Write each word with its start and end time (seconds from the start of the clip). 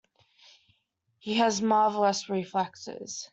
He 1.19 1.35
has 1.35 1.61
marvelous 1.61 2.27
reflexes. 2.27 3.29